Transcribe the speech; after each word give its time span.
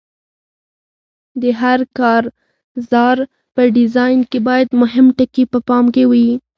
د 1.41 1.43
هر 1.61 1.79
کارزار 1.97 3.17
په 3.55 3.61
ډیزاین 3.77 4.19
کې 4.31 4.39
باید 4.47 4.69
مهم 4.81 5.05
ټکي 5.17 5.43
په 5.51 5.59
پام 5.67 5.85
کې 5.95 6.03
وي. 6.11 6.29